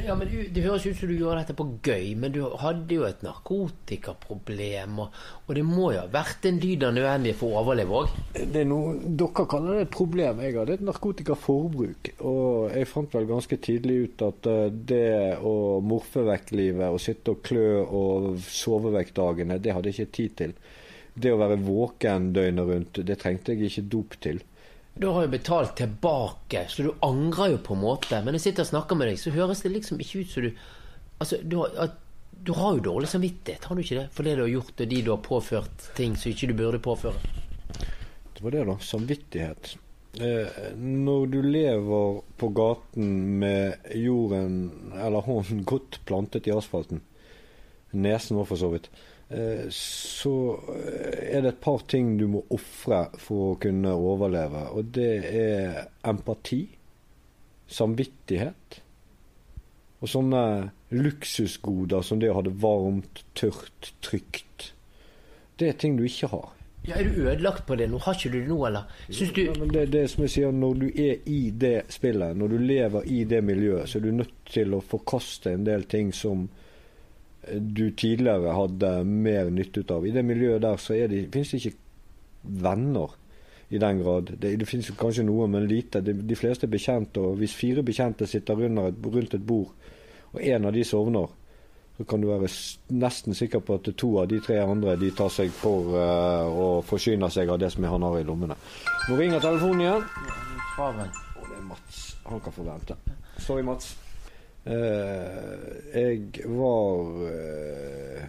Ja, 0.00 0.14
men 0.16 0.28
Det 0.54 0.62
høres 0.64 0.86
ut 0.86 0.96
som 0.96 1.10
du 1.10 1.14
gjorde 1.18 1.42
dette 1.42 1.54
på 1.56 1.66
gøy, 1.84 2.14
men 2.16 2.32
du 2.32 2.40
hadde 2.62 2.96
jo 2.96 3.04
et 3.04 3.20
narkotikaproblem. 3.24 4.98
Og, 5.04 5.18
og 5.46 5.56
det 5.58 5.64
må 5.68 5.90
jo 5.92 6.00
ha 6.00 6.08
vært 6.12 6.46
en 6.48 6.60
dyd 6.62 6.86
av 6.86 6.94
nødvendig 6.96 7.34
for 7.38 7.52
å 7.52 7.60
overleve 7.60 7.98
òg? 8.00 8.14
Er 8.40 8.48
Dere 8.48 9.46
kaller 9.52 9.76
det 9.76 9.86
et 9.86 9.94
problem. 9.94 10.40
Jeg 10.42 10.56
hadde 10.56 10.78
et 10.78 10.84
narkotikaforbruk. 10.88 12.12
Og 12.24 12.72
jeg 12.72 12.88
fant 12.88 13.16
vel 13.18 13.28
ganske 13.28 13.58
tidlig 13.68 13.98
ut 14.06 14.24
at 14.30 14.48
eh, 14.50 14.68
det 14.92 15.08
å 15.44 15.56
morfe 15.84 16.24
vekk 16.26 16.54
livet 16.56 16.88
og 16.88 17.02
sitte 17.02 17.36
og 17.36 17.42
klø 17.44 17.66
og 17.84 18.30
sove 18.48 18.94
vekk 18.96 19.12
dagene, 19.18 19.60
det 19.60 19.76
hadde 19.76 19.92
jeg 19.92 20.06
ikke 20.06 20.16
tid 20.18 20.38
til. 20.40 20.56
Det 21.12 21.34
å 21.34 21.40
være 21.40 21.60
våken 21.60 22.32
døgnet 22.32 22.68
rundt, 22.68 23.02
det 23.04 23.20
trengte 23.20 23.52
jeg 23.52 23.68
ikke 23.68 23.90
dop 23.92 24.16
til. 24.24 24.40
Du 24.94 25.08
har 25.08 25.24
jo 25.24 25.32
betalt 25.32 25.76
tilbake, 25.76 26.66
så 26.68 26.84
du 26.84 26.92
angrer 27.00 27.54
jo 27.54 27.60
på 27.64 27.74
en 27.74 27.84
måte. 27.84 28.20
Men 28.24 28.36
jeg 28.36 28.46
sitter 28.48 28.66
og 28.66 28.72
snakker 28.74 28.98
med 28.98 29.08
deg, 29.08 29.20
så 29.20 29.32
høres 29.34 29.64
det 29.64 29.72
liksom 29.72 30.00
ikke 30.02 30.22
ut 30.22 30.32
som 30.32 30.48
du 30.48 30.52
Altså, 31.22 31.36
du 31.46 31.60
har, 31.60 31.92
du 32.34 32.50
har 32.58 32.72
jo 32.74 32.82
dårlig 32.82 33.06
samvittighet, 33.12 33.68
har 33.68 33.78
du 33.78 33.82
ikke 33.84 34.00
det? 34.00 34.08
For 34.10 34.26
det 34.26 34.32
du 34.34 34.40
har 34.42 34.48
gjort, 34.50 34.72
og 34.74 34.88
de 34.90 35.02
du 35.06 35.10
har 35.12 35.20
påført 35.22 35.84
ting 35.94 36.16
som 36.18 36.32
ikke 36.32 36.48
du 36.50 36.54
burde 36.58 36.80
påføre. 36.82 37.14
Det 38.34 38.42
var 38.42 38.56
det, 38.56 38.64
da. 38.66 38.74
Samvittighet. 38.82 39.76
Eh, 40.18 40.58
når 40.82 41.30
du 41.30 41.38
lever 41.46 42.18
på 42.42 42.48
gaten 42.58 43.38
med 43.38 43.86
jorden 43.94 44.58
eller 44.98 45.22
hånden 45.22 45.62
godt 45.62 46.00
plantet 46.08 46.50
i 46.50 46.56
asfalten, 46.56 47.04
nesen 47.92 48.38
var 48.38 48.48
for 48.48 48.60
så 48.60 48.70
vidt, 48.72 48.88
eh, 49.30 49.66
så 49.72 50.34
er 50.72 51.42
det 51.42 51.54
et 51.54 51.64
par 51.64 51.84
ting 51.88 52.16
du 52.20 52.26
må 52.30 52.44
ofre 52.54 53.04
for 53.20 53.52
å 53.52 53.58
kunne 53.62 53.94
overleve. 53.96 54.68
Og 54.76 54.92
det 54.94 55.12
er 55.32 55.82
empati, 56.08 56.64
samvittighet 57.72 58.82
og 60.02 60.10
sånne 60.10 60.42
luksusgoder 60.92 62.02
som 62.04 62.18
det 62.20 62.32
å 62.32 62.40
ha 62.40 62.42
det 62.44 62.56
varmt, 62.60 63.22
tørt, 63.38 63.92
trygt. 64.02 64.72
Det 65.58 65.70
er 65.70 65.78
ting 65.78 65.94
du 65.96 66.04
ikke 66.08 66.32
har. 66.32 66.50
Ja, 66.82 66.96
Er 66.98 67.04
du 67.04 67.22
ødelagt 67.22 67.66
på 67.66 67.76
det 67.78 67.86
nå? 67.86 67.98
Har 68.02 68.16
ikke 68.18 68.32
du 68.32 68.40
det 68.40 68.48
nå, 68.48 68.56
eller? 68.66 68.88
Syns 69.08 69.30
du 69.32 69.44
Ja, 69.44 69.52
men 69.58 69.70
det, 69.70 69.84
det 69.92 70.08
som 70.10 70.24
jeg 70.24 70.30
sier, 70.34 70.50
Når 70.50 70.74
du 70.74 70.88
er 70.88 71.20
i 71.30 71.50
det 71.50 71.84
spillet, 71.94 72.36
når 72.36 72.48
du 72.48 72.58
lever 72.58 73.06
i 73.06 73.22
det 73.24 73.44
miljøet, 73.44 73.88
så 73.88 73.98
er 73.98 74.02
du 74.02 74.10
nødt 74.10 74.34
til 74.50 74.74
å 74.74 74.82
forkaste 74.82 75.52
en 75.54 75.64
del 75.64 75.84
ting 75.86 76.10
som 76.12 76.48
eh, 76.48 76.61
du 77.50 77.90
tidligere 77.90 78.54
hadde 78.54 78.92
mer 79.04 79.50
nytte 79.50 79.82
ut 79.82 79.90
av. 79.90 80.06
I 80.06 80.14
det 80.14 80.22
miljøet 80.26 80.62
der 80.62 80.78
så 80.78 80.94
det, 81.10 81.26
finnes 81.34 81.50
det 81.50 81.62
ikke 81.62 81.78
venner 82.62 83.16
i 83.72 83.78
den 83.78 84.02
grad. 84.02 84.34
Det, 84.38 84.54
det 84.60 84.68
finnes 84.68 84.90
kanskje 84.98 85.24
noe, 85.26 85.48
men 85.50 85.66
lite. 85.66 86.02
De, 86.04 86.14
de 86.14 86.38
fleste 86.38 86.68
er 86.68 86.72
bekjente, 86.74 87.22
og 87.22 87.40
hvis 87.40 87.54
fire 87.56 87.84
bekjente 87.86 88.28
sitter 88.28 88.66
et, 88.66 89.06
rundt 89.06 89.34
et 89.34 89.46
bord, 89.46 89.72
og 90.32 90.42
en 90.42 90.68
av 90.68 90.76
de 90.76 90.84
sovner, 90.84 91.32
så 91.96 92.06
kan 92.08 92.22
du 92.22 92.28
være 92.30 92.48
nesten 92.96 93.36
sikker 93.36 93.60
på 93.64 93.76
at 93.76 93.90
to 94.00 94.14
av 94.20 94.28
de 94.30 94.40
tre 94.44 94.58
andre 94.62 94.96
de 95.00 95.10
tar 95.16 95.32
seg 95.32 95.52
for 95.52 95.92
uh, 95.92 96.48
og 96.48 96.86
forsyner 96.88 97.32
seg 97.32 97.52
av 97.52 97.60
det 97.60 97.72
som 97.74 97.84
han 97.84 98.06
har 98.08 98.20
i 98.20 98.28
lommene. 98.28 98.56
Nå 99.08 99.18
ringer 99.20 99.44
telefonen 99.44 99.84
igjen. 99.84 100.06
Å, 100.80 100.92
det 100.96 101.10
er 101.58 101.66
Mats. 101.68 102.06
Han 102.28 102.40
kan 102.40 102.56
få 102.56 102.64
vente. 102.68 102.96
Sorry, 103.38 103.64
Mats. 103.66 103.92
Eh, 104.62 105.62
jeg 105.92 106.46
var 106.46 107.22
eh, 107.26 108.26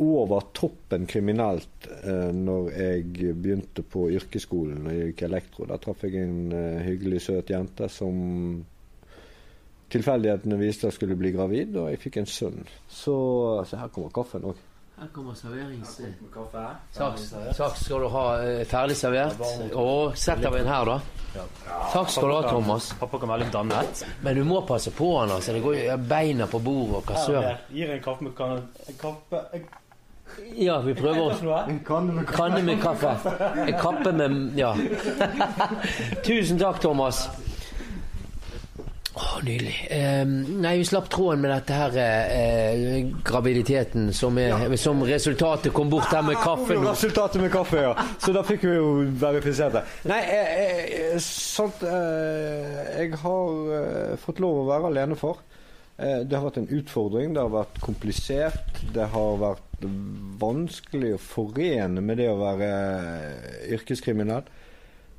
over 0.00 0.46
toppen 0.56 1.04
kriminelt 1.06 1.88
eh, 2.04 2.30
når 2.32 2.70
jeg 2.72 3.34
begynte 3.36 3.84
på 3.84 4.06
yrkesskolen 4.16 4.88
og 4.88 4.96
gikk 4.96 5.26
elektro. 5.28 5.68
Da 5.68 5.78
traff 5.82 6.06
jeg 6.06 6.22
en 6.22 6.54
eh, 6.56 6.82
hyggelig, 6.86 7.20
søt 7.26 7.52
jente 7.52 7.90
som 7.92 8.16
tilfeldighetene 9.92 10.56
viste 10.56 10.88
jeg 10.88 10.96
skulle 10.96 11.18
bli 11.20 11.34
gravid, 11.34 11.76
og 11.76 11.90
jeg 11.92 12.00
fikk 12.00 12.22
en 12.22 12.30
sønn. 12.32 12.62
Så, 12.88 13.16
så 13.68 13.82
her 13.82 13.92
kommer 13.92 14.14
kaffen 14.14 14.48
òg. 14.48 14.68
Her 15.00 15.08
kommer 15.12 15.34
serverings... 15.34 16.00
Kaffe? 16.34 16.66
takk 16.94 17.18
saks 17.56 17.84
skal 17.84 18.04
du 18.04 18.08
ha 18.12 18.24
eh, 18.44 18.62
ferdig 18.68 18.96
servert. 18.96 19.40
Og 19.72 20.16
setter 20.18 20.52
vi 20.52 20.60
den 20.62 20.68
her, 20.70 20.84
da. 20.86 20.98
Takk 21.92 22.10
skal 22.12 22.28
du 22.28 22.34
ha, 22.36 22.42
Thomas. 22.50 22.92
Pappa 23.00 23.18
kan 23.22 23.32
være 23.32 23.46
litt 23.46 23.54
dannet. 23.54 24.02
Men 24.22 24.36
du 24.36 24.44
må 24.46 24.60
passe 24.68 24.92
på 24.94 25.14
han, 25.18 25.32
altså. 25.32 25.56
Det 25.56 25.62
går 25.64 25.78
jo 25.80 26.00
beina 26.12 26.46
på 26.50 26.60
bordet 26.62 27.00
og 27.00 27.08
hva 27.08 27.24
søren. 27.24 27.62
Gir 27.72 27.94
en 27.96 28.02
kaffe 28.04 28.28
med 28.28 28.36
kaffe. 29.00 29.46
Ja, 30.56 30.78
vi 30.80 30.94
prøver 30.94 31.22
oss. 31.22 31.42
En 31.68 31.80
kanne 31.84 32.12
med 32.12 32.26
Kanne 32.26 32.62
med 32.62 32.80
kaffe. 32.82 33.16
En 33.66 33.74
kappe 33.80 34.12
med 34.12 34.58
Ja. 34.60 34.74
Tusen 36.26 36.58
takk, 36.60 36.80
Thomas. 36.80 37.26
Nydelig. 39.42 39.74
Eh, 39.90 40.22
nei, 40.62 40.76
vi 40.78 40.84
slapp 40.86 41.08
tråden 41.10 41.40
med 41.42 41.50
dette 41.50 41.74
her 41.74 41.96
eh, 41.98 43.08
graviditeten 43.26 44.12
som, 44.14 44.36
er, 44.38 44.76
som 44.78 45.02
resultatet 45.06 45.74
kom 45.74 45.90
bort 45.90 46.12
her 46.14 46.22
med 46.22 46.38
kaffe 46.46 46.76
nå. 46.78 46.84
Resultatet 46.92 47.42
med 47.42 47.50
kaffe, 47.54 47.80
ja. 47.82 47.94
Så 48.22 48.34
da 48.36 48.44
fikk 48.46 48.68
vi 48.68 48.76
jo 48.76 48.92
verifisert 49.18 49.74
det. 49.74 49.82
Nei, 50.12 50.20
eh, 50.30 50.52
eh, 51.16 51.16
sant 51.26 51.82
eh, 51.82 53.02
Jeg 53.02 53.18
har 53.24 53.74
eh, 53.80 54.14
fått 54.22 54.38
lov 54.44 54.62
å 54.62 54.68
være 54.70 54.92
alenefar. 54.92 55.42
Eh, 55.98 56.22
det 56.22 56.38
har 56.38 56.46
vært 56.46 56.62
en 56.62 56.70
utfordring. 56.78 57.34
Det 57.34 57.42
har 57.42 57.52
vært 57.52 57.82
komplisert. 57.82 58.82
Det 58.94 59.10
har 59.12 59.36
vært 59.42 59.86
vanskelig 60.38 61.16
å 61.16 61.22
forene 61.22 61.98
med 61.98 62.22
det 62.22 62.30
å 62.30 62.38
være 62.38 62.70
yrkeskriminell. 63.74 64.46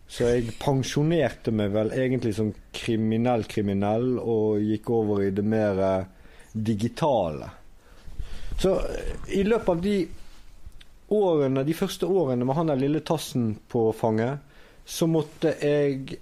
Så 0.07 0.27
jeg 0.29 0.55
pensjonerte 0.61 1.53
meg 1.55 1.71
vel 1.73 1.93
egentlig 1.95 2.35
som 2.37 2.51
kriminell-kriminell 2.75 4.17
og 4.19 4.61
gikk 4.61 4.91
over 4.93 5.23
i 5.25 5.31
det 5.33 5.45
mer 5.47 5.79
eh, 5.81 6.09
digitale. 6.53 7.49
Så 8.59 8.75
eh, 8.77 9.15
i 9.39 9.43
løpet 9.47 9.69
av 9.69 9.81
de 9.81 9.95
årene, 11.13 11.63
de 11.65 11.77
første 11.77 12.09
årene 12.09 12.45
med 12.45 12.57
han 12.57 12.69
der 12.71 12.81
lille 12.81 13.01
tassen 13.05 13.53
på 13.71 13.87
fanget, 13.97 14.43
så 14.85 15.07
måtte 15.07 15.55
jeg 15.61 16.19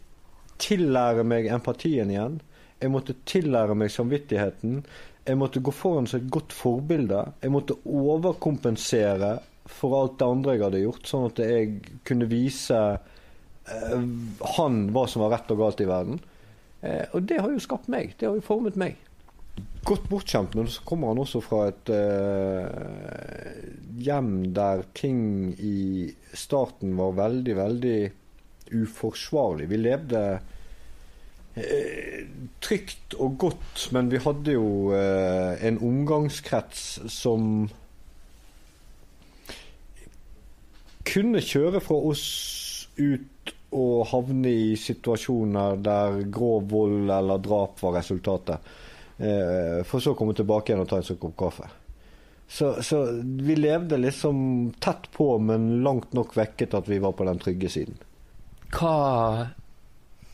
tillære 0.62 1.26
meg 1.26 1.50
empatien 1.52 2.12
igjen. 2.14 2.40
Jeg 2.82 2.94
måtte 2.94 3.18
tillære 3.30 3.76
meg 3.78 3.92
samvittigheten. 3.94 4.82
Jeg 5.26 5.38
måtte 5.38 5.62
gå 5.62 5.74
foran 5.74 6.08
som 6.10 6.22
et 6.22 6.32
godt 6.34 6.54
forbilde. 6.54 7.26
Jeg 7.42 7.54
måtte 7.54 7.78
overkompensere 7.86 9.40
for 9.70 9.98
alt 10.00 10.18
det 10.20 10.28
andre 10.28 10.56
jeg 10.56 10.64
hadde 10.66 10.84
gjort, 10.84 11.08
sånn 11.08 11.28
at 11.30 11.42
jeg 11.44 11.98
kunne 12.08 12.28
vise 12.30 12.80
han 13.66 14.84
hva 14.94 15.06
som 15.08 15.24
var 15.24 15.36
rett 15.36 15.52
og 15.54 15.62
galt 15.62 15.82
i 15.84 15.90
verden. 15.90 16.20
Eh, 16.82 17.06
og 17.14 17.26
det 17.30 17.40
har 17.42 17.52
jo 17.54 17.62
skapt 17.62 17.90
meg. 17.92 18.16
Det 18.18 18.28
har 18.28 18.38
jo 18.38 18.46
formet 18.46 18.80
meg. 18.80 18.98
Godt 19.86 20.08
bortskjemt, 20.10 20.56
men 20.58 20.70
så 20.70 20.84
kommer 20.86 21.12
han 21.12 21.22
også 21.22 21.42
fra 21.44 21.66
et 21.72 21.92
eh, 21.94 23.60
hjem 24.02 24.32
der 24.56 24.86
ting 24.98 25.52
i 25.58 26.12
starten 26.38 26.96
var 26.98 27.18
veldig, 27.18 27.56
veldig 27.58 28.00
uforsvarlig. 28.72 29.68
Vi 29.70 29.80
levde 29.82 30.22
eh, 31.58 32.22
trygt 32.64 33.18
og 33.20 33.38
godt, 33.42 33.88
men 33.92 34.12
vi 34.14 34.22
hadde 34.24 34.56
jo 34.56 34.94
eh, 34.96 35.66
en 35.68 35.82
omgangskrets 35.82 37.02
som 37.12 37.68
kunne 41.12 41.42
kjøre 41.44 41.82
fra 41.84 41.98
oss 42.14 42.26
ut 42.98 43.54
og 43.72 44.08
havne 44.12 44.52
i 44.52 44.72
situasjoner 44.76 45.78
der 45.84 46.24
grov 46.34 46.66
vold 46.72 47.12
eller 47.12 47.40
drap 47.44 47.80
var 47.84 47.96
resultatet. 48.02 48.74
Eh, 49.18 49.80
for 49.88 50.04
så 50.04 50.12
å 50.12 50.18
komme 50.18 50.36
tilbake 50.36 50.72
igjen 50.72 50.84
og 50.84 50.90
ta 50.92 51.00
en 51.00 51.22
kopp 51.22 51.38
kaffe. 51.40 51.70
Så, 52.52 52.74
så 52.84 53.06
vi 53.24 53.56
levde 53.56 53.98
liksom 53.98 54.74
tett 54.84 55.08
på, 55.14 55.38
men 55.40 55.84
langt 55.86 56.12
nok 56.14 56.36
vekket 56.36 56.74
at 56.76 56.90
vi 56.92 57.00
var 57.00 57.16
på 57.16 57.28
den 57.30 57.40
trygge 57.40 57.70
siden. 57.72 58.02
Hva 58.76 59.48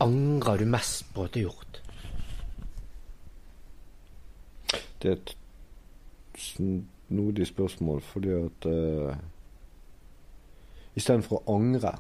angrer 0.02 0.64
du 0.64 0.66
mest 0.72 1.06
på 1.14 1.28
at 1.28 1.36
du 1.36 1.44
har 1.44 1.52
gjort? 1.52 1.82
Det 4.98 5.12
er 5.12 5.20
et 5.20 5.36
snodig 6.42 7.46
spørsmål, 7.52 8.02
fordi 8.02 8.34
at 8.34 8.66
uh, 8.66 9.14
istedenfor 10.98 11.44
å 11.44 11.58
angre, 11.60 11.94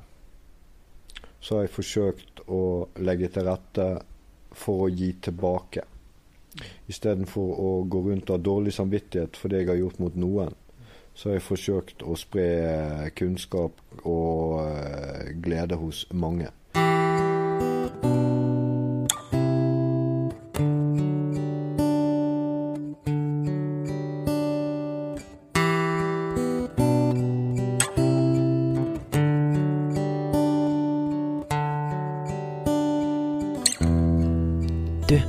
så 1.47 1.55
har 1.55 1.63
jeg 1.63 1.77
forsøkt 1.77 2.41
å 2.51 2.61
legge 3.07 3.29
til 3.31 3.45
rette 3.47 3.85
for 4.51 4.83
å 4.83 4.91
gi 4.91 5.13
tilbake. 5.23 5.85
Istedenfor 6.91 7.61
å 7.63 7.69
gå 7.87 8.01
rundt 8.09 8.27
og 8.27 8.35
ha 8.35 8.43
dårlig 8.43 8.73
samvittighet 8.75 9.39
for 9.39 9.53
det 9.53 9.61
jeg 9.61 9.69
har 9.71 9.79
gjort 9.79 10.01
mot 10.03 10.17
noen, 10.19 10.57
så 11.15 11.29
har 11.29 11.37
jeg 11.37 11.45
forsøkt 11.47 12.03
å 12.03 12.17
spre 12.19 12.49
kunnskap 13.15 13.79
og 14.03 14.57
uh, 14.59 15.23
glede 15.39 15.79
hos 15.79 16.03
mange. 16.11 16.51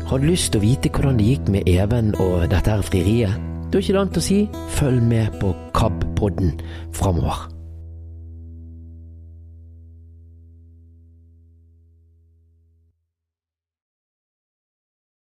Har 0.08 0.18
du 0.18 0.24
lyst 0.24 0.54
til 0.54 0.62
å 0.62 0.64
vite 0.64 0.88
hvordan 0.88 1.18
det 1.20 1.26
gikk 1.28 1.52
med 1.52 1.68
Even 1.68 2.14
og 2.16 2.46
dette 2.48 2.72
her 2.72 2.84
frieriet? 2.86 3.36
Da 3.68 3.76
er 3.76 3.84
ikke 3.84 3.92
det 3.92 4.02
annet 4.06 4.22
å 4.22 4.24
si 4.24 4.40
følg 4.78 5.04
med 5.04 5.38
på 5.42 5.52
KAB-podden 5.76 6.56
framover. 6.96 7.57